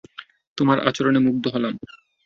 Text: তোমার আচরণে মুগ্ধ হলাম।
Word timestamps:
তোমার 0.57 0.77
আচরণে 0.87 1.19
মুগ্ধ 1.19 1.45
হলাম। 1.47 1.73